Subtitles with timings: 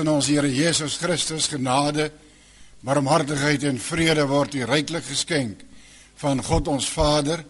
[0.00, 2.10] Here Jesus Christus genade,
[2.80, 5.60] barmhartigheid en vrede word u ryklik geskenk
[6.16, 7.44] van God ons Vader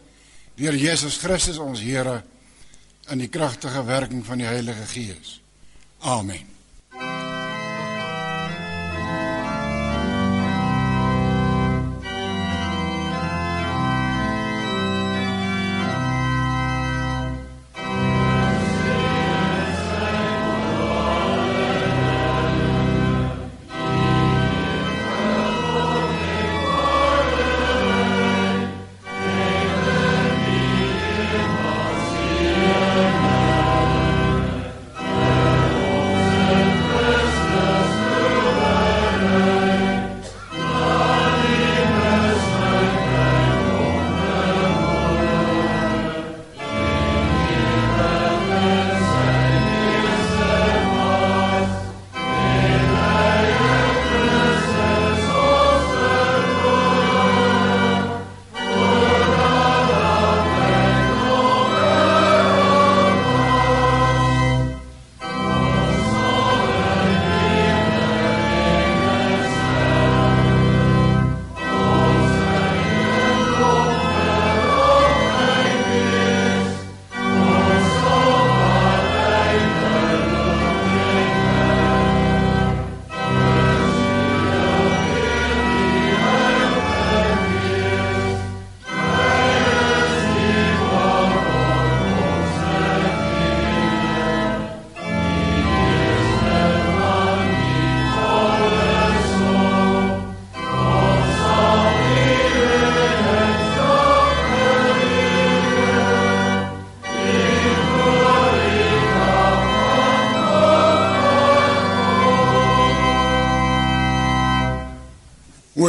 [0.58, 2.22] deur Jesus Christus ons Here
[3.10, 5.40] in die kragtige werking van die Heilige Gees.
[6.00, 6.59] Amen.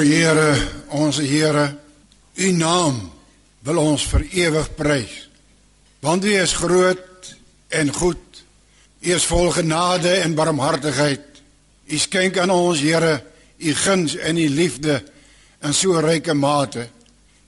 [0.04, 0.56] Here,
[0.90, 1.66] ons Here,
[2.38, 3.02] U naam
[3.66, 5.18] wil ons vir ewig prys.
[6.02, 7.34] Want U is groot
[7.70, 8.42] en goed.
[9.02, 11.44] U is vol genade en barmhartigheid.
[11.92, 13.20] U skenk aan ons Here
[13.62, 15.04] U guns en U liefde
[15.62, 16.88] in so ryke mate.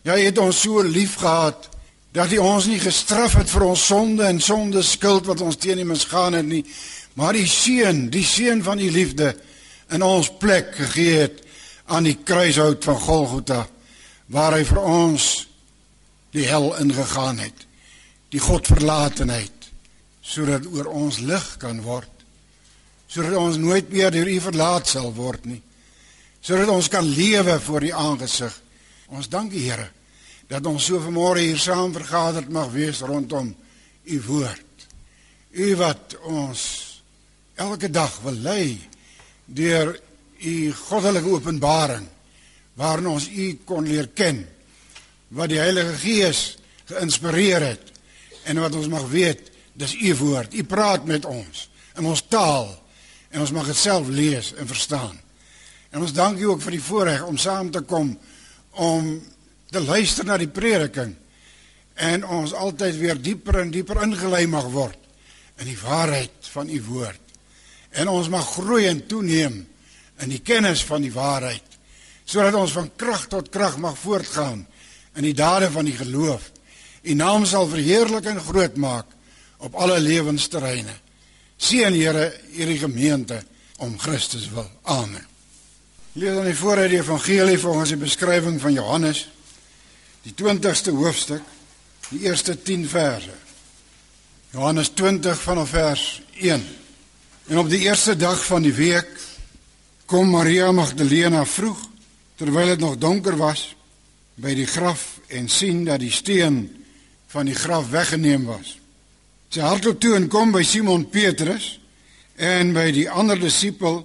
[0.01, 1.69] Ja, U het ons so lief gehad
[2.13, 5.81] dat U ons nie gestraf het vir ons sonde en sonde skuld wat ons teen
[5.81, 6.61] U misgaan het nie,
[7.17, 9.33] maar die seun, die seun van U liefde
[9.93, 11.42] in ons plek gegee het
[11.85, 13.65] aan die kruishout van Golgotha
[14.33, 15.47] waar hy vir ons
[16.33, 17.67] die hel ingegaan het
[18.33, 19.69] die godverlatenheid
[20.23, 22.09] sodat oor ons lig kan word
[23.07, 25.61] sodat ons nooit meer deur u verlaat sal word nie
[26.43, 28.53] sodat ons kan lewe voor u aangesig.
[29.07, 29.89] Ons dank die Here
[30.51, 33.47] dat ons so vanmôre hier saam vergader mag wees rondom
[34.03, 34.87] u woord.
[35.55, 36.63] U wat ons
[37.55, 38.75] elke dag wil lei
[39.45, 39.95] deur
[40.43, 42.05] u goddelike openbaring
[42.79, 44.43] waarin ons u kon leer ken
[45.33, 46.43] wat die Heilige Gees
[46.89, 47.91] geïnspireer het
[48.49, 50.53] en wat ons mag weet dis u woord.
[50.53, 51.67] U praat met ons
[51.97, 52.69] in ons taal
[53.33, 55.17] en ons mag dit self lees en verstaan.
[55.93, 58.13] En ons dank u ook vir die voorreg om saam te kom
[58.71, 59.09] om
[59.69, 61.15] te luister na die prediking
[61.93, 64.97] en ons altyd weer dieper en dieper ingelei mag word
[65.61, 67.21] in die waarheid van u woord.
[67.93, 69.59] En ons mag groei en toeneem
[70.21, 71.73] in die kennis van die waarheid
[72.25, 74.63] sodat ons van krag tot krag mag voortgaan
[75.19, 76.51] in die dade van die geloof.
[77.03, 79.05] U naam sal verheerlik en groot maak
[79.57, 80.95] op alle lewensterreine.
[81.57, 83.43] Seën Here hierdie gemeente
[83.77, 84.69] om Christus wil.
[84.83, 85.25] Amen.
[86.13, 89.27] Lees dan die vooruit die evangelie volgens die beskrywing van Johannes
[90.23, 91.43] die 20ste hoofstuk,
[92.13, 93.33] die eerste 10 verse.
[94.53, 96.63] Johannes 20 vanaf vers 1.
[97.47, 99.09] En op die eerste dag van die week
[100.13, 101.79] kom Maria Magdalena vroeg
[102.37, 103.71] terwyl dit nog donker was
[104.37, 106.67] by die graf en sien dat die steen
[107.33, 108.75] van die graf weggeneem was.
[109.49, 111.79] Sy hardloop toe en kom by Simon Petrus
[112.37, 114.03] en by die ander disipel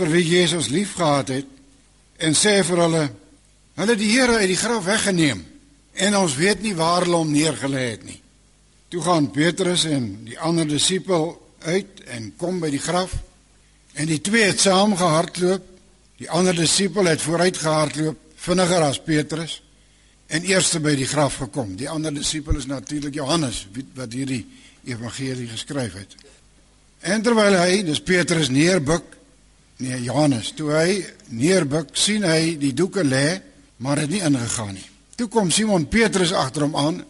[0.00, 1.54] vir wie Jesus liefgehad het
[2.26, 3.06] en sê vir hulle
[3.78, 5.46] hulle die Here uit die graf weggeneem
[5.94, 8.18] en ons weet nie waar hulle hom neergelê het nie.
[8.90, 11.36] Toe gaan Petrus en die ander disipel
[11.70, 13.14] uit en kom by die graf
[14.00, 15.66] En die twee het saam gehardloop.
[16.20, 19.60] Die ander disipel het vooruit gehardloop, vinniger as Petrus
[20.30, 21.74] en eerste by die graf gekom.
[21.76, 23.64] Die ander disipel is natuurlik Johannes
[23.96, 24.44] wat hierdie
[24.84, 26.14] evangelie geskryf het.
[27.00, 29.16] En terwyl hy, dis Petrus neerbuk,
[29.82, 31.00] nee Johannes, toe hy
[31.34, 33.40] neerbuk, sien hy die doeke lê,
[33.82, 34.86] maar het nie ingegaan nie.
[35.16, 37.00] Toe kom Simon Petrus agter hom aan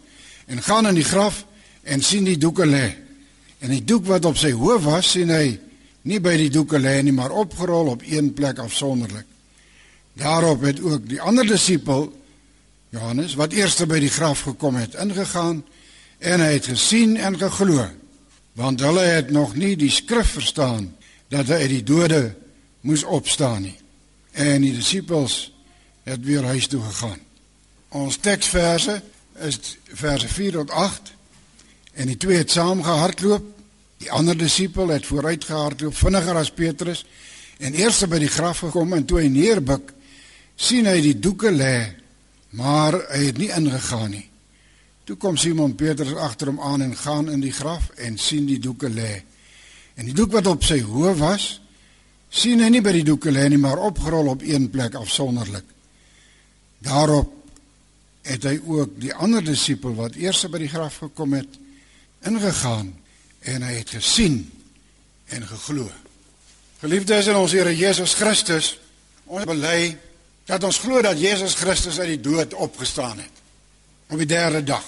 [0.46, 1.44] en gaan in die graf
[1.82, 2.86] en sien die doeke lê.
[3.60, 5.58] En die doek wat op sy hoof was, sien hy
[6.02, 9.26] nie by die doeke lê nie, maar opgerol op een plek afsonderlik.
[10.12, 12.08] Daarop het ook die ander disipel
[12.90, 15.62] Johannes wat eerste by die graf gekom het, ingegaan
[16.18, 17.86] en hy het gesien en geglo.
[18.58, 20.90] Want hulle het nog nie die skrif verstaan
[21.30, 22.34] dat hy uit die dode
[22.80, 23.76] moes opstaan nie.
[24.32, 25.52] En die disippels
[26.02, 27.18] het weer huis toe gegaan.
[27.88, 29.00] Ons teksverse
[29.46, 31.12] is verse 4 tot 8
[31.92, 33.46] en die twee het saam gehardloop.
[34.00, 37.04] Die ander disipel het vooruit gehardloop vinniger as Petrus
[37.60, 39.92] en eers by die graf gekom en toe hy neerbuk
[40.56, 42.00] sien hy die doeke lê
[42.56, 44.26] maar hy het nie ingegaan nie.
[45.06, 48.60] Toe kom Simon Petrus agter hom aan en gaan in die graf en sien die
[48.62, 49.20] doeke lê.
[49.94, 51.46] En die doek wat op sy hoof was,
[52.30, 55.66] sien hy nie by die doeke lê nie, maar opgerol op een plek afsonderlik.
[56.82, 57.36] Daarop
[58.26, 61.58] het hy ook die ander disipel wat eers by die graf gekom het,
[62.26, 62.92] ingegaan
[63.40, 64.42] en hy het gesien
[65.32, 65.88] en geglo.
[66.80, 68.74] Geliefdes in ons Here Jesus Christus,
[69.30, 69.96] ons bely
[70.48, 73.36] dat ons glo dat Jesus Christus uit die dood opgestaan het
[74.10, 74.86] op die derde dag.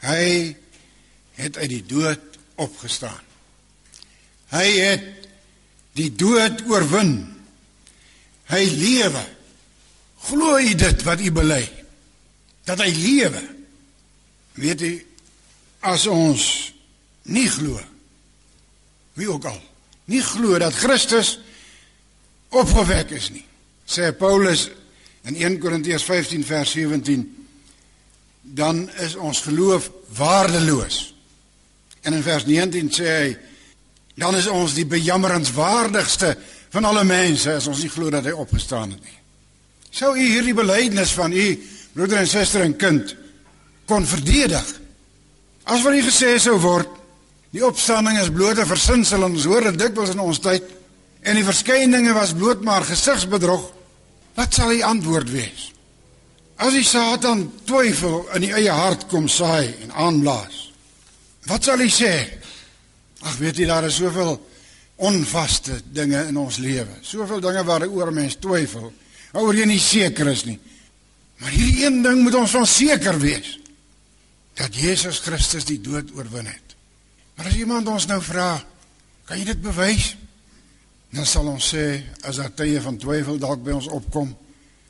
[0.00, 0.54] Hy
[1.36, 3.20] het uit die dood opgestaan.
[4.48, 5.28] Hy het
[5.98, 7.12] die dood oorwin.
[8.48, 9.24] Hy lewe.
[10.28, 11.60] Glo jy dit wat u bely?
[12.64, 13.42] Dat hy lewe.
[14.58, 14.94] Weet jy
[15.84, 16.46] as ons
[17.28, 17.80] nie glo
[19.18, 19.60] wie ook al
[20.08, 21.36] nie glo dat Christus
[22.48, 23.44] opgewek is nie
[23.88, 24.68] sê Paulus
[25.28, 27.26] in 1 Korintiërs 15 vers 17
[28.54, 31.14] dan is ons geloof waardeloos.
[32.00, 33.36] En in vers 19 sê hy
[34.18, 36.32] dan is ons die bejammerenswaardigste
[36.72, 39.18] van alle mense as ons nie glo dat hy opgestaan het nie.
[39.94, 41.46] Sou u hierdie belydenis van u
[41.94, 43.14] broeder en suster en kind
[43.88, 44.66] kon verdedig?
[45.64, 46.97] As wat u gesê sou word,
[47.54, 50.64] die opstanding is blote versinsel en ons hoor dit dikwels in ons tyd
[51.24, 53.64] en die verskyninge was bloot maar gesigsbedrog.
[54.38, 55.70] Wat sal die antwoord wees?
[56.58, 60.68] As die Satan twyfel in die eie hart kom saai en aanblaas.
[61.48, 62.12] Wat sal hy sê?
[63.26, 64.36] Ag weet jy daar is soveel
[65.08, 66.98] onvaste dinge in ons lewe.
[67.02, 68.90] Soveel dinge waaroor mense twyfel.
[69.32, 70.58] Waaroor jy nie seker is nie.
[71.38, 73.56] Maar hierdie een ding moet ons van seker wees.
[74.58, 76.67] Dat Jesus Christus die dood oorwin het.
[77.38, 78.56] Maar as iemand ons nou vra,
[79.28, 80.08] kan jy dit bewys?
[81.14, 84.32] Dan sal ons sê as daar tye van twyfel dalk by ons opkom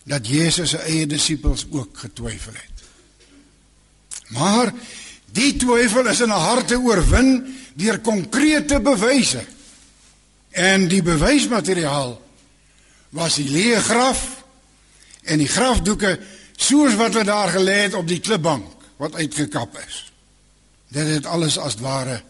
[0.08, 2.86] dat Jesus se eie disippels ook getwyfel het.
[4.32, 4.72] Maar
[5.36, 7.44] die twyfel is in 'n harte oorwin
[7.76, 9.44] deur konkrete bewyse.
[10.50, 12.16] En die bewysmateriaal
[13.10, 14.44] was die leë graf
[15.22, 16.18] en die grafdoeke
[16.56, 20.12] soos wat hulle daar gelê het op die klipbank wat uitgekap is.
[20.88, 22.22] Dit het alles as ware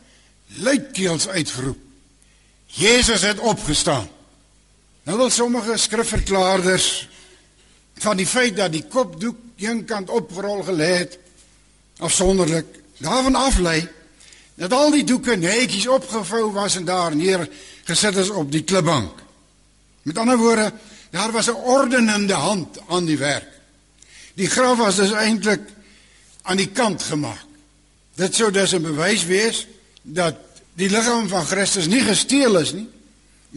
[0.56, 1.78] luidkeels uitgeroep.
[2.66, 4.08] Jesus het opgestaan.
[5.02, 7.08] Nou wil sommige skrifverklaarders
[7.94, 11.18] van die feit dat die kopdoek eenkant opgerol gelê het
[12.98, 13.88] daarvan aflei
[14.54, 17.48] dat al die doeke netjies opgevou was en daar neer
[17.84, 19.22] gesit is op die klipbank.
[20.02, 20.72] Met ander woorde,
[21.10, 23.48] daar was 'n ordenende hand aan die werk.
[24.34, 25.60] Die graf was dus eintlik
[26.42, 27.44] aan die kant gemaak.
[28.14, 29.66] Dit sou dus 'n bewys wees
[30.14, 30.36] dat
[30.78, 32.86] die liggaam van Christus nie gesteel is nie,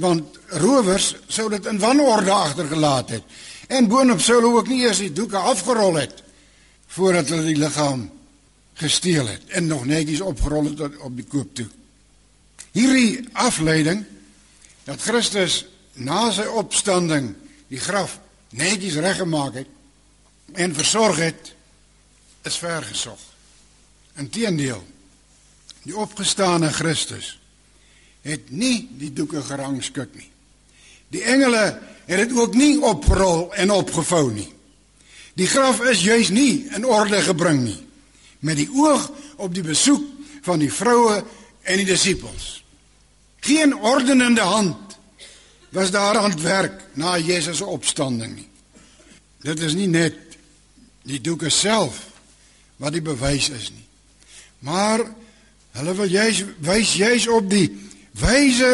[0.01, 3.23] want rowers sou dit in wanorde agtergelaat het.
[3.67, 6.23] En boonop hulle ook nie eers die doeke afgerol het
[6.91, 8.09] voordat hulle die liggaam
[8.81, 11.67] gesteel het en nog netjies opgerol het op die koop toe.
[12.71, 14.03] Hierdie afleiding
[14.87, 17.33] dat Christus na sy opstanding
[17.71, 18.17] die graf
[18.55, 21.53] netjies reggemaak het en versorg het
[22.47, 23.19] is vergesog.
[24.19, 24.81] Inteendeel,
[25.83, 27.37] die opgestane Christus
[28.21, 30.29] het nie die doeke gerangskik nie.
[31.11, 31.63] Die engele
[32.05, 34.49] het dit ook nie oprol en opgevou nie.
[35.33, 37.79] Die graf is juis nie in orde gebring nie
[38.41, 39.03] met die oog
[39.37, 40.03] op die besoek
[40.41, 41.19] van die vroue
[41.61, 42.63] en die disippels.
[43.45, 44.97] Geen ordenende hand
[45.69, 48.49] was daar aan het werk na Jesus se opstanding nie.
[49.41, 50.17] Dit is nie net
[51.05, 52.01] die doeke self
[52.81, 53.85] wat die bewys is nie.
[54.65, 55.05] Maar
[55.71, 57.67] hulle wil juis wys juis op die
[58.19, 58.71] wyse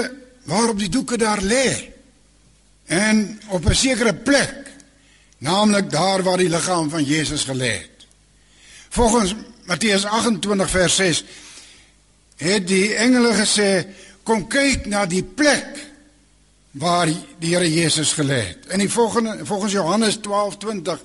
[0.47, 1.91] waarop die doeke daar lê.
[2.85, 4.71] En op 'n sekere plek,
[5.37, 8.07] naamlik daar waar die liggaam van Jesus gelê het.
[8.89, 9.35] Volgens
[9.65, 11.23] Matteus 28 vers 6
[12.35, 13.87] het die engele gesê
[14.23, 15.85] kom kyk na die plek
[16.71, 18.65] waar die Here Jesus gelê het.
[18.69, 21.01] In die volgende volgens Johannes 12:20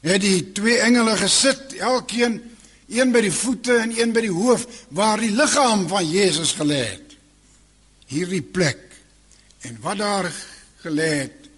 [0.00, 2.42] het die twee engele gesit, elkeen
[2.90, 6.84] een by die voete en een by die hoof waar die liggaam van Jesus gelê
[6.90, 7.16] het.
[8.10, 8.90] Hierdie plek
[9.60, 10.32] En wat daar
[10.76, 11.48] gelê het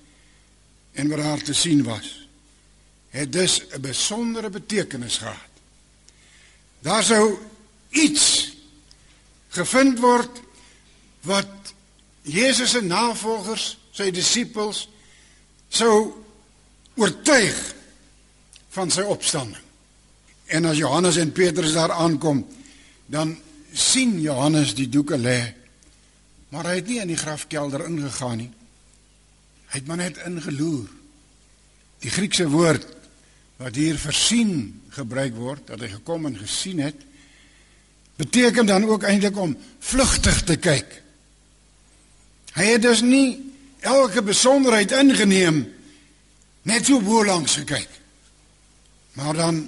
[0.92, 2.26] en wat daar te sien was,
[3.08, 5.52] het dus 'n besondere betekenis gehad.
[6.78, 7.38] Daar sou
[7.88, 8.56] iets
[9.48, 10.40] gevind word
[11.20, 11.74] wat
[12.20, 14.88] Jesus se navolgers, sy disippels
[15.68, 16.24] sou
[16.94, 17.74] oortuig
[18.68, 19.64] van sy opstanding.
[20.52, 22.42] En as Johannes en Petrus daar aankom,
[23.06, 23.36] dan
[23.72, 25.40] sien Johannes die doeke lê.
[26.52, 28.50] Maar hy het nie in die grafkelder ingegaan nie.
[29.72, 30.90] Hy het maar net ingeloer.
[32.04, 32.84] Die Griekse woord
[33.62, 36.98] wat hier versien gebruik word, dat hy gekom en gesien het,
[38.18, 40.98] beteken dan ook eintlik om vlugtig te kyk.
[42.52, 43.38] Hy het dus nie
[43.80, 45.62] elke besonderheid ingeneem
[46.68, 47.88] net so bo langs gekyk.
[49.16, 49.62] Maar dan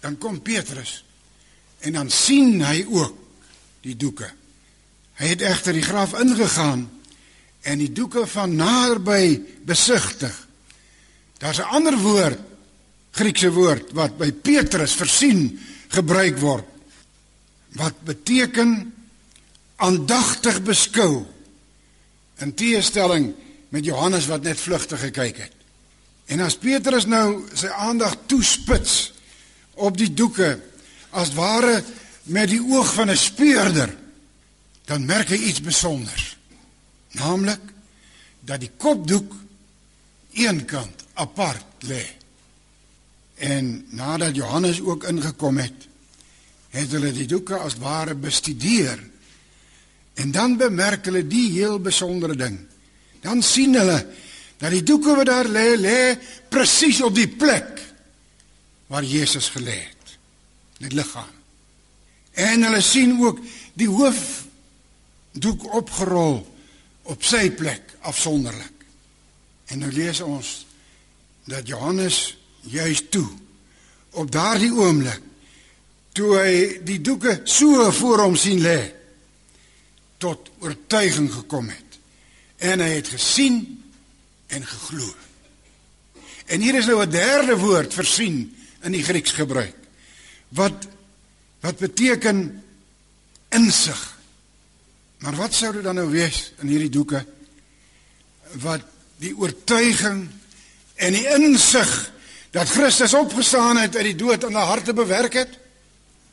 [0.00, 1.04] dan kom Petrus
[1.80, 3.16] en dan sien hy ook
[3.84, 4.28] die doeke.
[5.20, 6.86] Hy het egter die graf ingegaan
[7.60, 10.34] en die doeke van naderby besigtig.
[11.38, 12.38] Daar's 'n ander woord,
[13.10, 16.66] Griekse woord wat by Petrus versien gebruik word
[17.78, 18.94] wat beteken
[19.76, 21.26] aandagtig beskou
[22.42, 23.34] in teestelling
[23.68, 25.52] met Johannes wat net vlugtig gekyk het.
[26.26, 29.12] En as Petrus nou sy aandag toespits
[29.80, 30.58] op die doeke
[31.10, 31.80] as ware
[32.30, 33.96] met die oog van 'n speurder,
[34.84, 36.36] dan merk hy iets besonders.
[37.12, 37.60] Naamlik
[38.40, 39.34] dat die kopdoek
[40.32, 42.04] eenkant apart lê.
[43.34, 45.88] En nadat Johannes ook ingekom het,
[46.70, 48.98] het hulle die doeke as ware bestudeer.
[50.14, 52.58] En dan bemerk hulle die heel besondere ding.
[53.20, 54.06] Dan sien hulle
[54.60, 56.18] dat die doeke wat daar lê, lê
[56.48, 57.89] presies op die plek
[58.90, 60.18] waar Jesus gelê het.
[60.82, 61.36] Dit liggaam.
[62.32, 63.38] En hulle sien ook
[63.78, 64.44] die hoof
[65.32, 66.42] doek opgerol
[67.02, 68.74] op sy plek afsonderlik.
[69.70, 70.50] En nou lees ons
[71.46, 73.28] dat Johannes juis toe
[74.18, 75.22] op daardie oomblik
[76.18, 78.80] toe hy die doeke so voor hom sien lê
[80.18, 81.98] tot oortuiging gekom het
[82.58, 83.62] en hy het gesien
[84.50, 85.06] en geglo.
[86.50, 88.40] En hier is nou 'n derde woord vir sien
[88.82, 89.76] in die Grieks gebruik.
[90.48, 90.88] Wat
[91.60, 92.62] wat beteken
[93.52, 93.98] insig.
[95.20, 97.20] Maar wat sou dit dan nou wees in hierdie doeke
[98.62, 98.86] wat
[99.20, 100.24] die oortuiging
[100.96, 101.90] en die insig
[102.50, 105.60] dat Christus opgestaan het uit die dood in hulle harte bewerk het?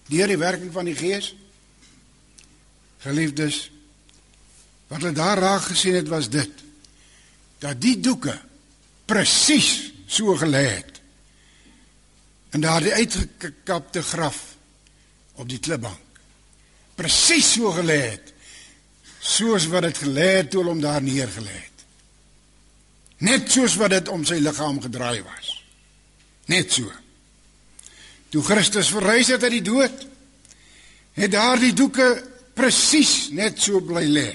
[0.08, 1.34] deur die werking van die Gees.
[3.04, 3.68] Geliefdes,
[4.88, 6.64] wat hulle daar raak gesien het was dit
[7.62, 8.36] dat die doeke
[9.10, 10.97] presies so gelê het.
[12.50, 14.44] En daar die uitgekapte graf
[15.36, 16.08] op die klipbank
[16.98, 18.34] presies so gelê het
[19.22, 21.84] soos wat dit gelê het toe hom daar neergelê het.
[23.28, 25.52] Net soos wat dit om sy liggaam gedraai was.
[26.48, 26.90] Net so.
[28.32, 30.06] Toe Christus verrys het uit die dood,
[31.18, 32.08] het daardie doeke
[32.58, 34.30] presies net so bly lê.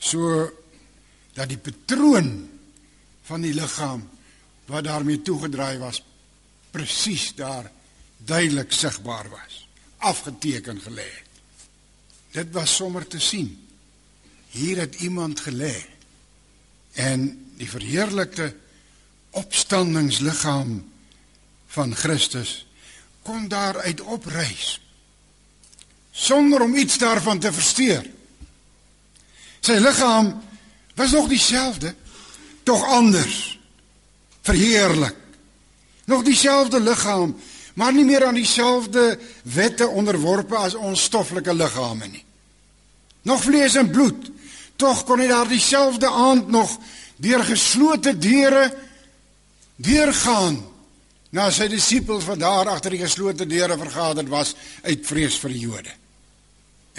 [0.00, 0.48] So
[1.36, 2.32] dat die patroon
[3.28, 4.02] van die liggaam
[4.70, 6.02] wat daarmee toegedraai was
[6.70, 7.70] presies daar
[8.16, 9.66] duidelik sigbaar was,
[9.98, 11.28] afgeteken gelê het.
[12.30, 13.68] Dit was sommer te sien.
[14.50, 15.74] Hier het iemand gelê
[16.92, 18.54] en die verheerlikte
[19.30, 20.92] opstandingsliggaam
[21.66, 22.66] van Christus
[23.22, 24.80] kon daaruit opreis
[26.10, 28.04] sonder om iets daarvan te versteur.
[29.60, 30.34] Sy liggaam
[30.94, 31.94] was nog dieselfde,
[32.62, 33.58] tog anders,
[34.42, 35.16] verheerlik.
[36.10, 37.36] Nog dieselfde liggaam,
[37.78, 42.24] maar nie meer aan dieselfde wette onderworpe as ons stoffelike liggame nie.
[43.22, 44.30] Nog vlees en bloed,
[44.80, 46.72] tog kon hy daar dieselfde aand nog
[47.20, 48.64] deur geslote deure
[49.76, 50.58] deurgaan
[51.30, 55.62] na sy disippels wat daar agter die geslote deure vergader was uit vrees vir die
[55.62, 55.92] Jode.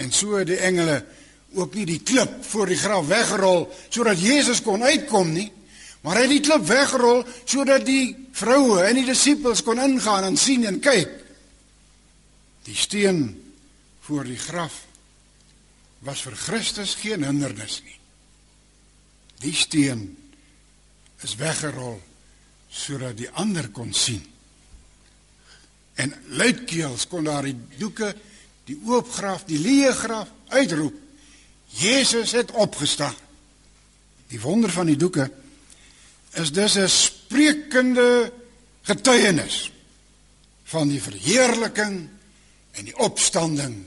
[0.00, 1.02] En so het die engele
[1.58, 5.50] ook nie die klip voor die graf weggerol sodat Jesus kon uitkom nie,
[6.02, 10.38] maar hy het die klip weggerol sodat die vroue en die disippels kon ingaan en
[10.40, 11.10] sien en kyk.
[12.66, 13.28] Die steen
[14.02, 14.82] voor die graf
[16.02, 17.98] was vir Christus geen hindernis nie.
[19.42, 20.08] Die steen
[21.22, 22.00] is weggerol
[22.72, 24.22] sodat die ander kon sien.
[26.00, 28.14] En luidkeels kon daar die doeke,
[28.66, 30.94] die oop graf, die leë graf uitroep.
[31.78, 33.14] Jesus het opgestaan.
[34.32, 35.28] Die wonder van die doeke
[36.32, 38.32] is dus 'n sprekende
[38.82, 39.72] getuienis
[40.64, 42.08] van die verheerliking
[42.70, 43.86] en die opstanding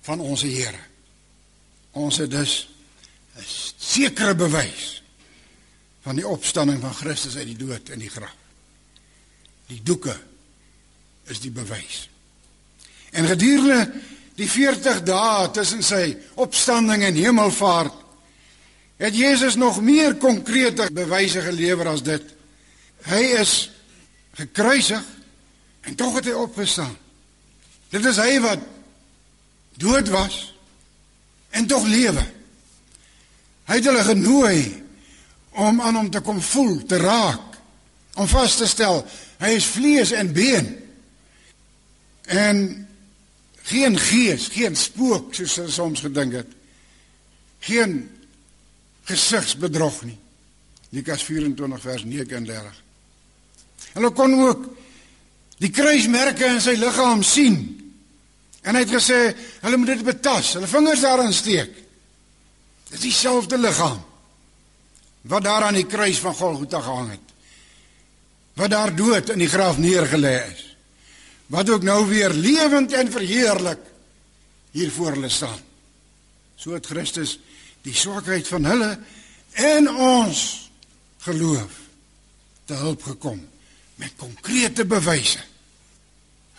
[0.00, 0.84] van ons Here.
[1.90, 2.68] Ons het dus
[3.36, 3.44] 'n
[3.76, 5.02] sekere bewys
[6.02, 8.36] van die opstanding van Christus uit die dood in die graf.
[9.66, 10.16] Die doeke
[11.24, 12.08] is die bewys.
[13.10, 13.92] En gedurende
[14.34, 18.05] die 40 dae tussen sy opstanding en hemelvaart
[18.96, 22.22] het Jesus nog meer konkrete bewyse gelewer as dit.
[23.06, 23.70] Hy is
[24.36, 25.04] gekruisig
[25.80, 26.96] en tog het hy opgestaan.
[27.92, 28.62] Dit is hy wat
[29.76, 30.54] dood was
[31.50, 32.24] en tog lewe.
[33.66, 34.58] Hy het hulle genooi
[35.56, 37.56] om aan hom te kom voel, te raak,
[38.16, 39.02] om vas te stel
[39.40, 40.68] hy is vlees en been.
[42.32, 42.58] En
[43.68, 46.52] geen gees, geen spook soos hulle soms gedink het.
[47.66, 47.98] Geen
[49.06, 50.18] gesigsbedrog nie.
[50.94, 52.82] Lukas 24 vers 39.
[53.96, 54.66] Hulle kon ook
[55.62, 57.58] die kruismerke in sy liggaam sien.
[58.66, 59.20] En hy het gesê,
[59.62, 61.72] hulle moet dit betas, hulle vingers daarin steek.
[62.86, 64.02] Dit is dieselfde liggaam
[65.26, 67.32] wat daar aan die kruis van Golgotha gehang het.
[68.54, 70.62] Wat daar dood in die graf neergelê is.
[71.50, 73.82] Wat ook nou weer lewend en verheerlik
[74.70, 75.58] hier voor hulle staan.
[76.56, 77.38] So het Christus
[77.86, 78.92] die swakheid van hulle
[79.62, 80.42] en ons
[81.26, 81.80] geloof
[82.66, 83.40] te hulp gekom
[83.96, 85.40] met konkrete bewyse.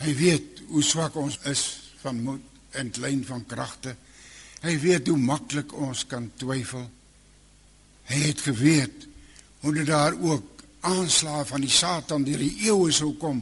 [0.01, 1.63] Hy weet hoe swak ons is
[2.01, 3.95] van moed en klein van kragte.
[4.63, 6.85] Hy weet hoe maklik ons kan twyfel.
[8.07, 9.07] Hy het geweet
[9.61, 13.41] hoe dit daar ook aanslae van die Satan deur die eeue sou kom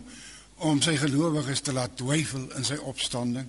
[0.66, 3.48] om sy gelowiges te laat twyfel in sy opstanding.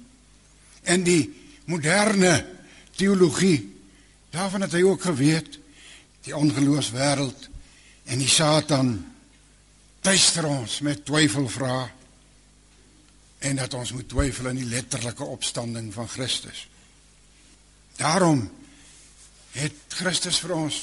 [0.82, 1.22] En die
[1.70, 2.34] moderne
[2.98, 3.75] teologie,
[4.36, 5.58] daarvan het hy ook geweet
[6.26, 7.48] die ongeloofswêreld
[8.04, 8.90] en die Satan
[10.04, 11.86] tuister ons met twyfelvrae
[13.48, 16.66] en dat ons moet twyfel in die letterlike opstanding van Christus.
[17.96, 18.44] Daarom
[19.56, 20.82] het Christus vir ons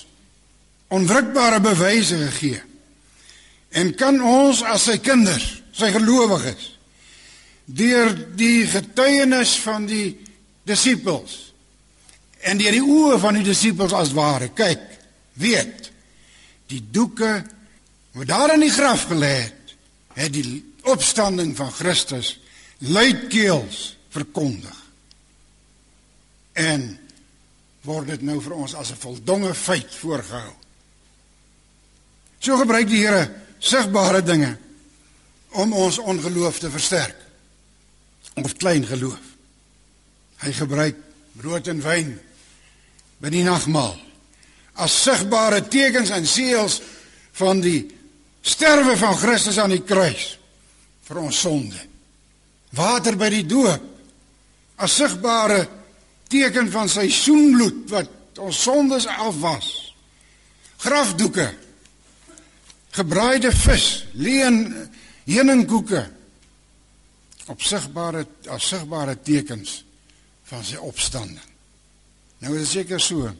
[0.93, 2.61] onwrikbare bewyse gegee.
[3.73, 6.73] En kan ons as sy kinders, sy gelowiges,
[7.65, 10.13] deur die getuienis van die
[10.67, 11.52] disippels
[12.43, 14.83] en deur die oë van die disippels as ware kyk,
[15.39, 15.89] weet
[16.71, 17.43] die doeke
[18.13, 19.75] wat daar in die graf gelê het,
[20.17, 22.35] het die opstanding van Christus
[22.83, 24.75] luidkeels verkondig.
[26.53, 26.85] En
[27.87, 30.53] word dit nou vir ons as 'n voldonge feit voorgehou.
[32.39, 34.57] So gebruik die Here sigbare dinge
[35.49, 37.15] om ons ongeloof te versterk.
[38.33, 39.21] Of klein geloof.
[40.37, 40.95] Hy gebruik
[41.31, 42.19] brood en wyn
[43.23, 43.95] by die nagmaal
[44.83, 46.81] as sigbare tekens en seels
[47.39, 47.85] van die
[48.43, 50.33] sterwe van Christus aan die kruis
[51.07, 51.79] vir ons sonde.
[52.75, 53.85] Water by die doop
[54.83, 55.61] as sigbare
[56.31, 59.69] teken van sy soenbloed wat ons sondes afwas.
[60.83, 61.47] Grafdoeke.
[62.93, 63.87] Gebraaide vis,
[64.19, 64.65] leen
[65.29, 66.03] heuningkoeke
[67.53, 69.79] op sigbare as sigbare tekens
[70.49, 71.52] van sy opstanding.
[72.43, 73.31] Nou is seker so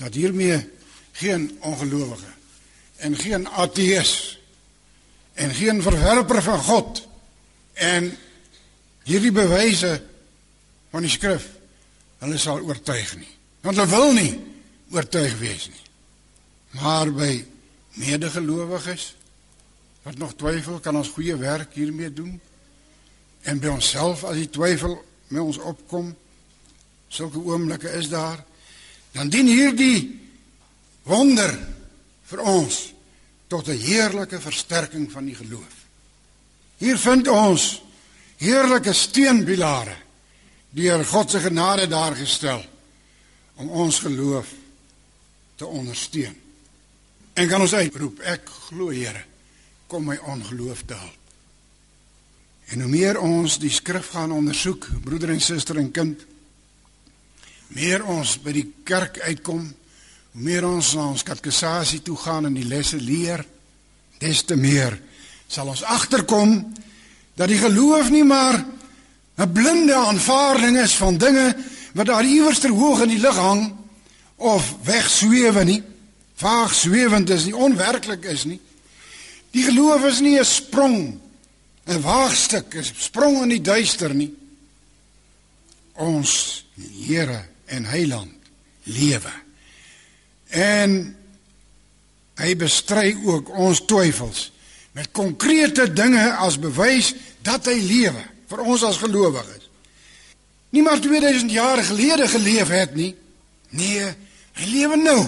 [0.00, 0.56] dat hiermee
[1.12, 2.32] geen ongelowige
[3.04, 4.12] en geen ateës
[5.32, 7.02] en geen verwerper van God
[7.72, 8.08] en
[9.04, 9.92] hierdie bewyse
[10.90, 11.50] van die skrif
[12.20, 13.30] hulle sal oortuig nie.
[13.64, 14.32] Want hulle wil nie
[14.92, 15.84] oortuig wees nie.
[16.80, 17.30] Maar by
[18.00, 19.14] medegelowiges
[20.04, 22.40] wat nog twyfel kan ons goeie werk hiermee doen?
[23.44, 24.96] En by onsself as die twyfel
[25.28, 26.14] met ons opkom
[27.10, 28.38] sulke oomblikke is daar
[29.12, 30.20] dan dien hierdie
[31.10, 31.50] wonder
[32.30, 32.92] vir ons
[33.50, 35.74] tot 'n heerlike versterking van die geloof.
[36.78, 37.82] Hier vind ons
[38.36, 39.96] heerlike steunpilare
[40.70, 42.64] deur God se genade daar gestel
[43.54, 44.46] om ons geloof
[45.56, 46.36] te ondersteun.
[47.32, 49.24] En kan ons uitroep, ek glo Here,
[49.86, 51.18] kom my ongeloof te help.
[52.70, 56.22] En hoe meer ons die skrif gaan ondersoek, broeder en suster en kind,
[57.74, 59.68] meer ons by die kerk uitkom
[60.30, 63.42] Hoe meer ons na ons katekisasie toe gaan en die lesse leer,
[64.22, 64.94] des te meer
[65.50, 66.60] sal ons agterkom
[67.34, 68.54] dat die geloof nie maar
[69.38, 71.56] 'n blinde aanvaarding is van dinge
[71.94, 73.74] wat daar iewers ter hoog in die lug hang
[74.36, 75.82] of wegsweef nie,
[76.36, 78.60] vaag swewend is nie, onwerklik is nie.
[79.50, 81.20] Die geloof is nie 'n sprong,
[81.86, 84.34] 'n waagstuk, 'n sprong in die duister nie.
[85.94, 88.50] Ons Here en Heiland
[88.90, 89.32] lewe
[90.50, 90.96] En
[92.40, 94.48] hy bestry ook ons twyfels
[94.96, 97.12] met konkrete dinge as bewys
[97.46, 99.68] dat hy lewe vir ons as gelowiges.
[100.74, 103.12] Nie maar 2000 jaar gelede geleef het nie.
[103.70, 104.10] Nee,
[104.60, 105.20] Hy lewe nou.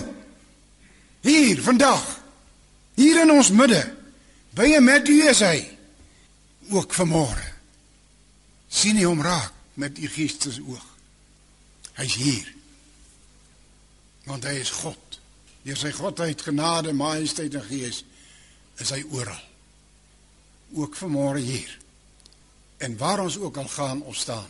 [1.22, 2.02] Hier vandag.
[2.98, 3.80] Hier in ons midde.
[4.52, 5.62] By en met u is hy.
[6.72, 7.48] Ook vanmôre.
[8.72, 10.91] sien hy hom raak met u geestes oog.
[11.98, 12.48] Hy's hier.
[14.24, 15.18] Want hy is God.
[15.62, 18.02] Deur sy godheid, genade, majesteit en gees
[18.82, 19.40] is hy oral.
[20.74, 21.70] Ook vanmôre hier.
[22.82, 24.48] En waar ons ook al gaan of staan.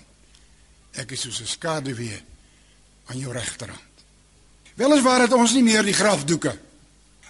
[0.93, 2.21] Ek is soos 'n skaduwee
[3.07, 3.93] aan jou regterhand.
[4.75, 6.59] Weliswaar het ons nie meer die grafdoeke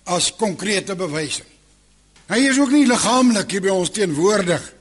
[0.05, 1.43] as konkrete bewyse.
[2.27, 4.73] Hy is ook nie liggaamlik hier by ons teenwoordig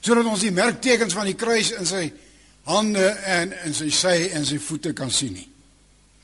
[0.00, 2.12] sodat ons die merktekens van die kruis in sy
[2.66, 5.48] hande en in sy sy en sy voete kan sien nie.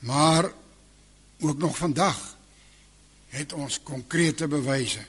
[0.03, 0.49] Maar
[1.43, 2.19] ook nog vandag
[3.33, 5.01] het ons konkrete bewyse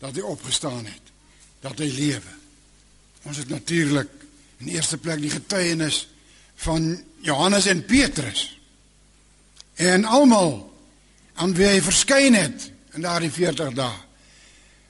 [0.00, 1.12] dat hy opgestaan het,
[1.60, 2.34] dat hy lewe.
[3.28, 4.08] Ons het natuurlik
[4.60, 6.06] in eerste plek die getuienis
[6.64, 6.92] van
[7.24, 8.46] Johannes en Petrus
[9.80, 10.62] en almal
[11.40, 13.96] aan wie hy verskyn het in daardie 40 dae.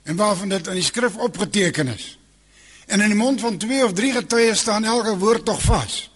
[0.02, 2.16] En waarvan dit in die skrif opgeteken is.
[2.90, 6.10] En in die mond van twee of drie getuies staan elke woord tog vas.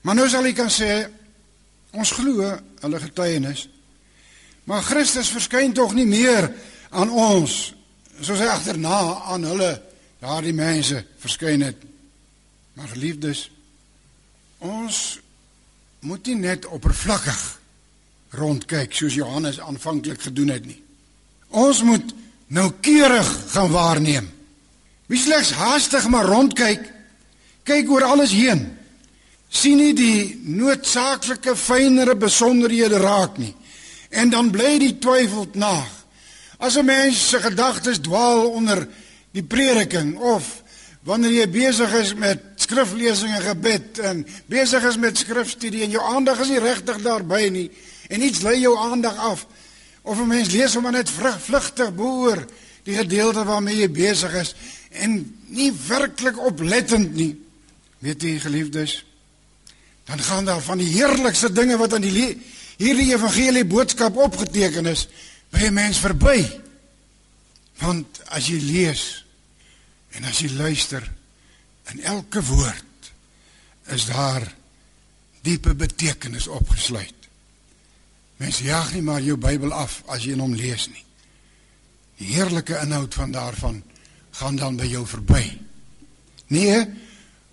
[0.00, 1.04] Maar nou sal ek kan sê
[1.92, 2.46] ons glo
[2.80, 3.66] hulle getuienis.
[4.64, 6.48] Maar Christus verskyn tog nie meer
[6.90, 7.74] aan ons
[8.20, 8.96] soos hy agterna
[9.32, 9.70] aan hulle
[10.20, 11.76] daardie mense verskyn het.
[12.76, 13.48] Maar geliefdes,
[14.64, 15.18] ons
[16.04, 17.40] moet nie net oppervlakkig
[18.40, 20.78] rondkyk soos Johannes aanvanklik gedoen het nie.
[21.50, 22.14] Ons moet
[22.46, 24.28] noukeurig gaan waarneem.
[25.10, 26.84] Wie slegs haastig maar rondkyk,
[27.66, 28.68] kyk oor alles heen.
[29.50, 33.50] sien nie die noodsaaklike fynere besonderhede raak nie.
[34.14, 35.82] En dan bly die twyfel na.
[36.58, 38.86] As 'n mens se gedagtes dwaal onder
[39.32, 40.62] die prediking of
[41.02, 46.02] wanneer jy besig is met skriflesing en gebed en besig is met skrifstudie en jou
[46.02, 47.70] aandag is nie regtig daarby nie,
[48.08, 49.46] en iets lei jou aandag af
[50.02, 52.46] of 'n mens lees hom net vlugtig boer
[52.82, 54.54] die gedeelte waarmee jy besig is
[54.90, 57.34] en nie werklik oplettend nie.
[57.98, 59.04] Weet jy geliefdes
[60.10, 62.36] dan gaan daar van die heerlikste dinge wat aan die
[62.80, 65.06] hierdie evangelie boodskap opgeteken is
[65.54, 66.60] by 'n mens verby.
[67.78, 69.24] Want as jy lees
[70.10, 71.12] en as jy luister
[71.92, 73.12] in elke woord
[73.86, 74.54] is daar
[75.40, 77.14] diepe betekenis opgesluit.
[78.36, 81.04] Mens jag nie maar jou Bybel af as jy hom lees nie.
[82.16, 83.82] Die heerlike inhoud van daarvan
[84.40, 85.42] gaan dan by jou verby.
[86.48, 86.80] Nee,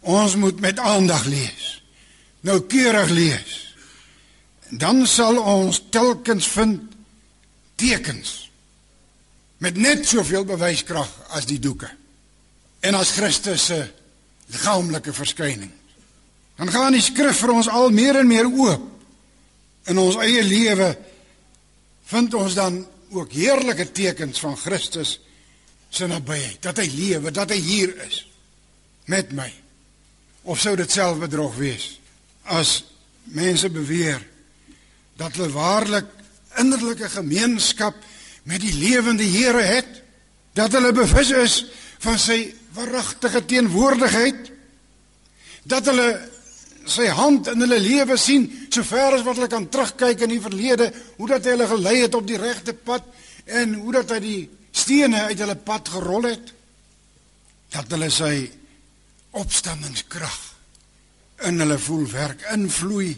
[0.07, 1.65] ons moet met aandag lees.
[2.47, 3.55] Nou keurig lees.
[4.69, 6.95] Dan sal ons telkens vind
[7.75, 8.49] tekens
[9.57, 11.89] met net soveel bewyskrag as die doeke
[12.79, 13.77] en as Christus se
[14.53, 15.71] liggaamlike verskyning.
[16.57, 18.87] Dan gaan die skrif vir ons al meer en meer oop
[19.91, 20.93] in ons eie lewe
[22.07, 22.79] vind ons dan
[23.11, 25.17] ook heerlike tekens van Christus
[25.89, 28.21] se nabyheid, dat hy lewe, dat hy hier is
[29.07, 29.47] met my.
[30.47, 31.95] Of sou dit selfbedrog wees
[32.47, 32.81] as
[33.35, 34.21] mense beweer
[35.19, 36.07] dat hulle waarlik
[36.61, 37.95] innerlike gemeenskap
[38.47, 39.89] met die lewende Here het,
[40.55, 41.57] dat hulle bewus is
[42.01, 42.39] van sy
[42.77, 44.51] verrigtige teenwoordigheid,
[45.67, 46.07] dat hulle
[46.87, 50.87] sy hand in hulle lewe sien, sover as wat hulle kan terugkyk in die verlede,
[51.17, 53.03] hoe dat hy hulle gelei het op die regte pad
[53.59, 54.41] en hoe dat hy die
[54.77, 56.53] stene uit hulle pad gerol het.
[57.73, 58.33] Dat hulle sy
[59.37, 60.37] opstandingskrag
[61.47, 63.11] in hulle voel werk, invloei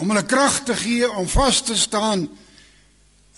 [0.00, 2.24] om hulle krag te gee om vas te staan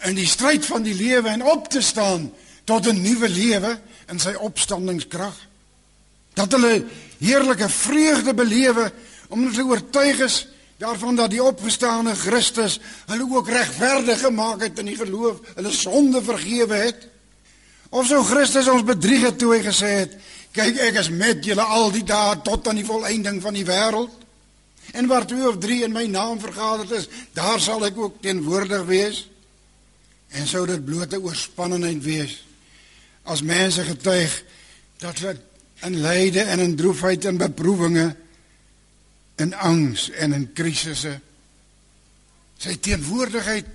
[0.06, 2.28] in die stryd van die lewe en op te staan
[2.64, 5.34] tot 'n nuwe lewe in sy opstandingskrag.
[6.34, 6.86] Dat hulle
[7.18, 8.92] heerlike vreugde belewe
[9.28, 10.46] omdat hulle oortuig is
[10.82, 16.22] daarvan dat die opgestane Christus hulle ook regverdig gemaak het in die geloof, hulle sonde
[16.26, 17.06] vergewe het.
[17.92, 20.16] Of sou Christus ons bedrieg het toe hy gesê het:
[20.56, 24.10] "Kyk, ek is met julle al die dae tot aan die volëinding van die wêreld."
[24.92, 28.82] En waar twee of drie in my naam vergader is, daar sal ek ook teenwoordig
[28.84, 29.28] wees.
[30.28, 32.40] En sou dit blote oorspannenheid wees
[33.22, 34.32] as mense getuig
[34.98, 35.38] dat hulle
[35.86, 38.16] in lyde en in droefheid en beproewinge
[39.42, 41.12] in angs en in krisisse.
[42.62, 43.68] Sy teenwoordigheid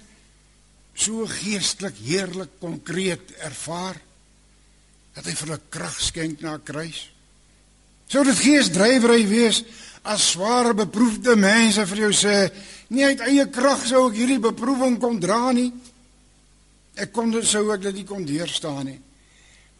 [0.98, 4.00] so geestelik heerlik konkreet ervaar
[5.18, 7.10] dat hy vir 'n krag skenk na kruis.
[8.08, 9.64] Sou dit geesdrywery wees
[10.04, 12.52] as sware beproefde mense vir jou sê
[12.90, 15.74] nie uit eie krag sou ek hierdie beproewing kon dra nie.
[16.96, 19.02] Ek kon dit sou ek dit nie kon deurstaan nie.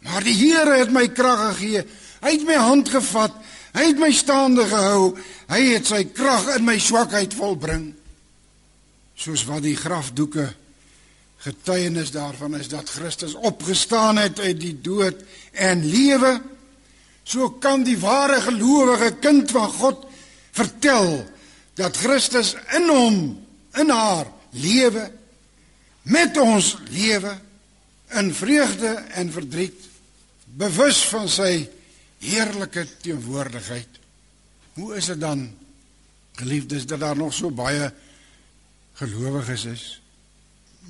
[0.06, 1.82] Maar die Here het my krag gegee.
[2.20, 3.34] Hy het my hand gevat.
[3.78, 5.12] Hy het my staande gehou.
[5.48, 7.92] Hy het sy krag in my swakheid volbring.
[9.18, 10.46] soos wat die grafdoeke
[11.42, 15.20] getuienis daarvan is dat Christus opgestaan het uit die dood
[15.58, 16.36] en lewe,
[17.26, 20.06] so kan die ware gelowige kind van God
[20.54, 21.10] vertel
[21.78, 23.18] dat Christus in hom,
[23.78, 25.08] in haar lewe
[26.08, 27.34] met ons lewe
[28.18, 29.82] in vreugde en verdriet,
[30.58, 31.52] bewus van sy
[32.18, 33.88] heerlike teenwoordigheid.
[34.72, 35.48] Hoe is dit dan
[36.38, 37.92] geliefdes dat daar nog so baie
[38.98, 39.84] gelowiges is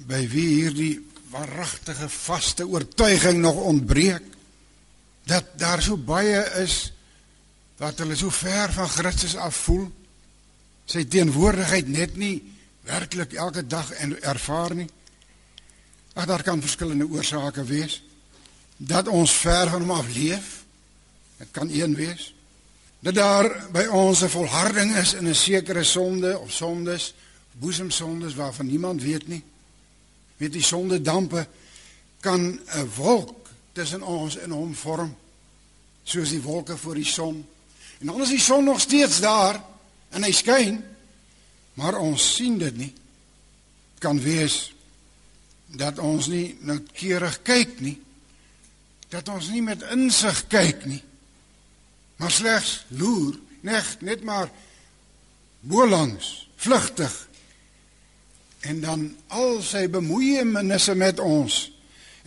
[0.08, 0.94] by wie hierdie
[1.32, 4.22] waaragtige vaste oortuiging nog ontbreek
[5.28, 6.92] dat daar so baie is
[7.76, 9.88] wat hulle so ver van Christus af voel
[10.88, 12.36] sy teenwoordigheid net nie
[12.88, 14.88] werklik elke dag en ervaar nie
[16.14, 18.00] ag daar kan verskillende oorsake wees
[18.76, 20.54] dat ons ver van hom af leef
[21.38, 22.34] dit kan een wees.
[23.00, 27.14] Dat daar by ons 'n volharding is in 'n sekere sonde of sondes
[27.52, 29.42] boesemsondes waarvan niemand weet nie.
[30.36, 31.46] Weet die sonde dampe
[32.20, 35.16] kan 'n wolk tussen ons en hom vorm
[36.02, 37.46] soos die wolke voor die son.
[37.98, 39.64] En dan is die son nog steeds daar
[40.08, 40.84] en hy skyn
[41.74, 42.94] maar ons sien dit nie.
[43.98, 44.74] Kan wees
[45.66, 47.98] dat ons nie noukeurig kyk nie
[49.08, 51.02] dat ons nie met insig kyk nie
[52.18, 54.50] maar slegs loer net net maar
[55.60, 57.14] bolangs vlugtig
[58.68, 61.60] en dan al sy bemoeienisse met ons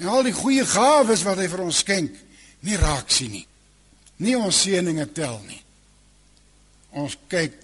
[0.02, 2.16] en al die goeie gawes wat hy vir ons skenk
[2.68, 3.48] nie raak sien nie
[4.22, 5.62] nie ons seëninge tel nie
[6.92, 7.56] ons kyk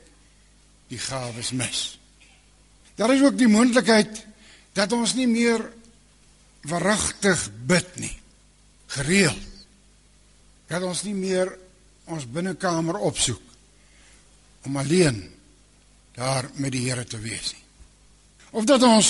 [0.87, 1.99] die gawes mis.
[2.95, 4.23] Daar is ook die moontlikheid
[4.77, 5.61] dat ons nie meer
[6.67, 8.13] verrigtig bid nie.
[8.95, 9.43] Gereeld.
[10.67, 11.51] Dat ons nie meer
[12.13, 13.41] ons binnekamer opsoek
[14.67, 15.19] om alleen
[16.17, 17.63] daar met die Here te wees nie.
[18.51, 19.09] Of dat ons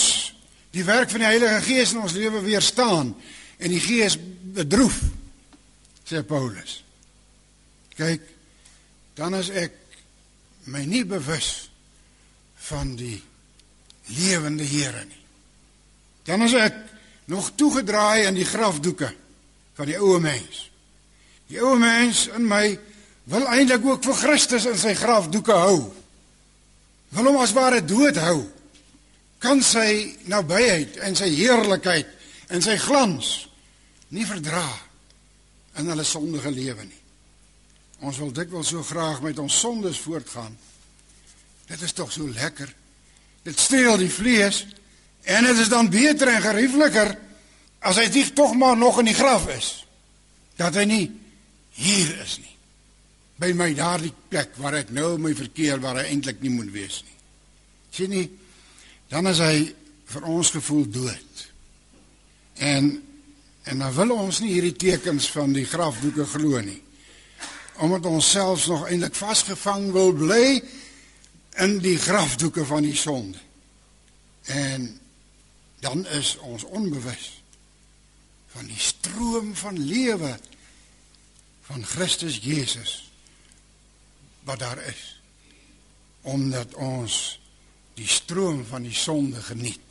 [0.76, 3.14] die werk van die Heilige Gees in ons lewe weerstaan
[3.58, 4.18] en die Gees
[4.58, 5.00] bedroef,
[6.08, 6.82] sê Paulus.
[7.98, 8.22] Kyk,
[9.18, 9.74] dan is ek
[10.70, 11.70] my nie bewus
[12.68, 13.18] van die
[14.18, 15.24] lewende Here nie.
[16.28, 16.76] Dan is ek
[17.32, 19.10] nog toegedraai aan die grafdoeke
[19.78, 20.68] van die ou mens.
[21.48, 22.76] Die ou mens in my
[23.28, 25.82] wil eintlik ook vir Christus in sy grafdoeke hou.
[27.16, 28.40] Wil hom as ware dood hou.
[29.44, 32.10] Kan sy nabyheid en sy heerlikheid
[32.54, 33.34] en sy glans
[34.16, 34.66] nie verdra
[35.78, 37.04] in hulle sondige lewe nie.
[38.08, 40.56] Ons wil dikwels so graag met ons sondes voortgaan.
[41.68, 42.72] Dit is tog so lekker.
[43.44, 44.64] Dit steel die vlees
[45.28, 47.16] en dit is dan beter en geriefliker
[47.88, 49.72] as hy dit tog maar nog in die graf is.
[50.58, 51.06] Dat hy nie
[51.78, 52.57] hier is nie.
[53.38, 57.04] By my daardie plek waar ek nou my verkeer waar hy eintlik nie moet wees
[57.06, 57.18] nie.
[57.94, 58.26] Sien nie?
[59.12, 59.68] Dan is hy
[60.08, 61.46] vir ons gevoel dood.
[62.58, 62.96] En
[63.68, 66.82] en dan wil ons nie hierdie tekens van die grafdoeke glo nie
[67.78, 70.62] omdat ons selfs nog eintlik vasgevang wil bly
[71.62, 73.38] in die grafdoeke van die sonde.
[74.50, 75.00] En
[75.80, 77.42] dan is ons onbewus
[78.48, 80.38] van die stroom van lewe
[81.62, 83.07] van Christus Jesus
[84.48, 85.04] wat daar is.
[86.28, 87.40] Omdat ons
[87.98, 89.84] die stroom van die sonde geniet.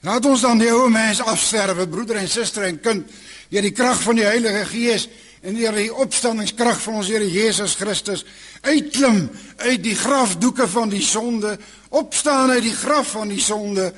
[0.00, 3.10] Laat ons dan die ou mens afsterwe, broeder en suster en kind,
[3.52, 5.08] deur die krag van die Heilige Gees
[5.44, 8.24] en deur die opstandingskrag van ons Here Jesus Christus
[8.64, 9.26] uitklim
[9.60, 11.56] uit die grafdoeke van die sonde,
[11.88, 13.90] opstaan uit die graf van die sonde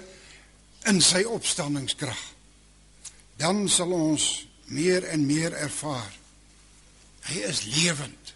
[0.91, 2.19] in sy opstandingskrag.
[3.39, 4.27] Dan sal ons
[4.75, 6.11] meer en meer ervaar.
[7.31, 8.35] Hy is lewend.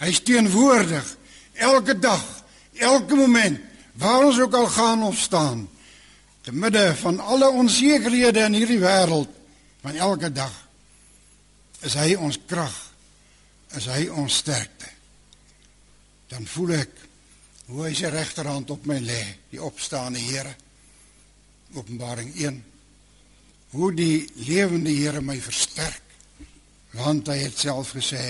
[0.00, 1.06] Hy is teenwoordig
[1.54, 2.24] elke dag,
[2.76, 3.60] elke moment
[3.96, 5.64] waar ons ook al gaan of staan
[6.44, 9.32] te midde van alle onsekerhede in hierdie wêreld
[9.80, 10.52] van elke dag
[11.86, 12.76] is hy ons krag,
[13.76, 14.88] is hy ons sterkte.
[16.30, 16.94] Dan voel ek
[17.66, 20.54] hoe hy sy regterhand op my lê, die opstaande Here.
[21.74, 22.58] Openbaring 1.
[23.74, 26.02] Hoe die lewende Here my versterk,
[26.96, 28.22] want hy het self gesê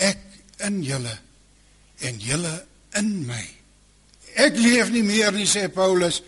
[0.00, 0.29] ek
[0.66, 1.12] in julle
[2.06, 2.54] en julle
[2.98, 3.42] in my.
[4.40, 6.20] Ek leef nie meer nie sê Paulus,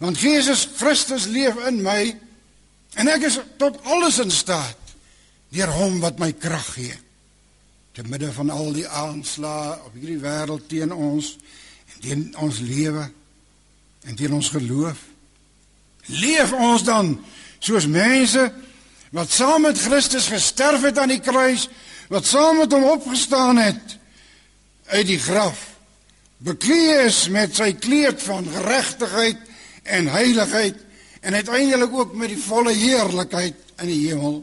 [0.00, 2.14] want Jesus Christus leef in my
[2.98, 4.76] en ek is tot alles in staat
[5.54, 6.96] deur hom wat my krag gee.
[7.94, 11.34] Te midde van al die aanslae op hierdie wêreld teen ons
[11.94, 13.06] en teen ons lewe
[14.06, 14.98] en teen ons geloof,
[16.08, 17.12] leef ons dan
[17.60, 18.46] soos mense
[19.12, 21.66] wat saam met Christus gesterf het aan die kruis,
[22.10, 23.96] wat saam met hom opgestaan het
[24.90, 25.68] uit die graf
[26.42, 29.38] bekleed is met sy kleed van geregtigheid
[29.82, 30.78] en heiligheid
[31.20, 34.40] en uiteindelik ook met die volle heerlikheid in die hemel.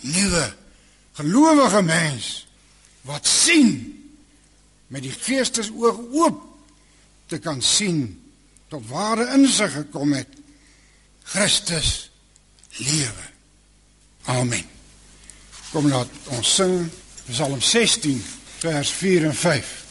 [0.00, 0.46] Nuwe
[1.18, 2.30] gelowige mens
[3.04, 3.72] wat sien
[4.86, 6.42] met die geestesoog oop
[7.28, 8.06] te kan sien
[8.72, 10.38] tot ware insig gekom het
[11.28, 12.10] Christus
[12.78, 13.26] lewe.
[14.24, 14.79] Amen.
[15.70, 16.88] Kom laat ons sing
[17.28, 18.18] Psalm 16
[18.64, 19.89] vers 4 en 5.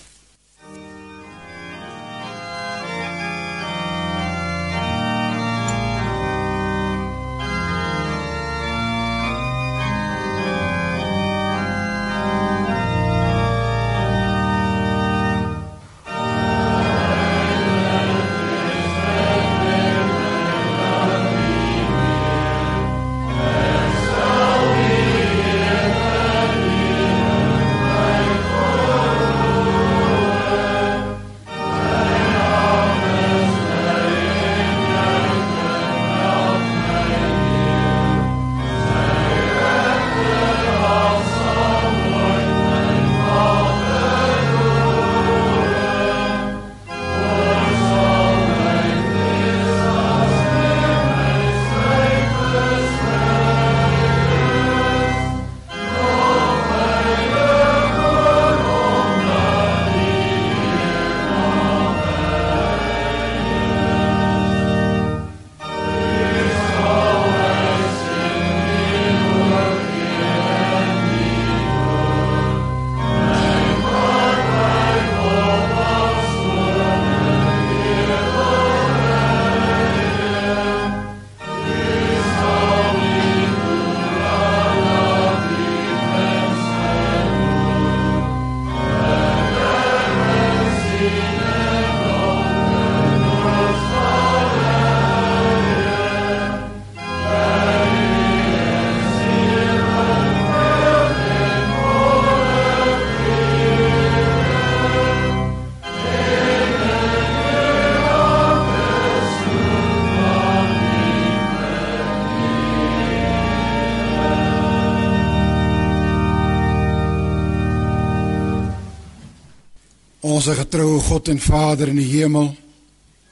[120.29, 122.51] Onse getroue God en Vader in die hemel,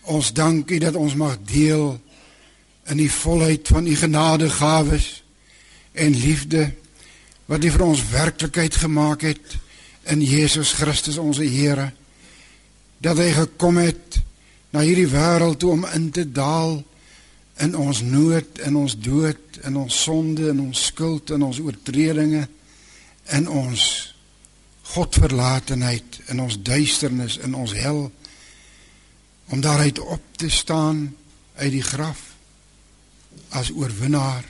[0.10, 1.92] ons dank U dat ons mag deel
[2.90, 5.06] in die volheid van U genadegawes
[5.94, 6.64] en liefde
[7.46, 9.58] wat U vir ons werklikheid gemaak het
[10.10, 11.92] in Jesus Christus ons Here.
[12.98, 14.18] Dat hy gekom het
[14.74, 16.80] na hierdie wêreld toe om in te daal
[17.62, 22.48] in ons nood, in ons dood, in ons sonde, in ons skuld, in ons oortredinge,
[23.38, 23.86] in ons
[24.88, 28.06] Godverlatenheid in ons duisternis in ons hel
[29.52, 31.16] om daaruit op te staan
[31.56, 32.22] uit die graf
[33.50, 34.46] as oorwinnaar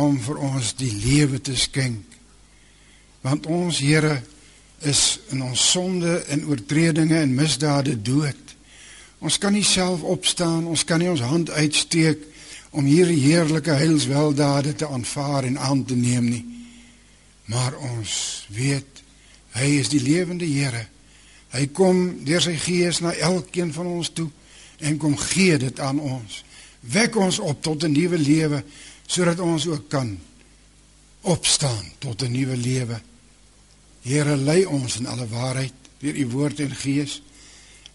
[0.00, 2.04] om vir ons die lewe te skenk.
[3.24, 4.20] Want ons Here
[4.84, 8.56] is in ons sonde en oortredinge en misdade dood.
[9.24, 12.26] Ons kan nie self opstaan ons kan nie ons hand uitsteek
[12.74, 16.44] om hierdie heerlike heilsweldade te aanvaar en aan te neem nie
[17.44, 19.02] Maar ons weet
[19.54, 20.86] hy is die lewende Here.
[21.54, 24.28] Hy kom deur sy gees na elkeen van ons toe
[24.82, 26.42] en kom gee dit aan ons.
[26.90, 28.64] Wek ons op tot 'n nuwe lewe
[29.06, 30.18] sodat ons ook kan
[31.20, 33.00] opstaan tot 'n nuwe lewe.
[34.02, 37.22] Here lei ons in alle waarheid deur u woord en gees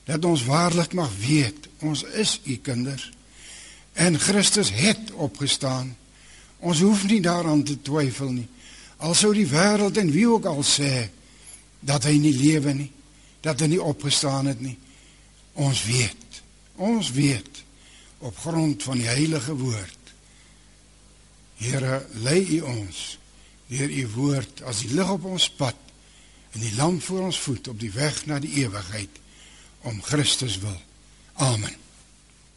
[0.03, 3.11] dat ons waarlik mag weet ons is u kinders
[3.93, 5.97] en Christus het opgestaan.
[6.59, 8.47] Ons hoef nie daaraan te twyfel nie.
[8.99, 11.07] Al sou die wêreld en wie ook al sê
[11.79, 12.89] dat hy nie lewe nie,
[13.41, 14.75] dat hy nie opgestaan het nie.
[15.59, 16.41] Ons weet.
[16.75, 17.63] Ons weet
[18.19, 19.95] op grond van die heilige woord.
[21.59, 23.17] Here, lei U ons
[23.69, 25.77] deur U woord as die lig op ons pad
[26.55, 29.19] en die lamp voor ons voet op die weg na die ewigheid
[29.87, 30.75] om Christus wil.
[31.39, 31.75] Amen.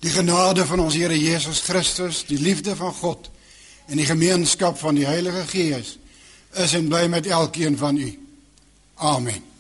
[0.03, 3.29] Die genade van ons Here Jesus Christus, die liefde van God
[3.87, 5.99] en die gemeenskap van die Heilige Gees
[6.53, 8.19] is en bly met elkeen van u.
[8.95, 9.52] Amen.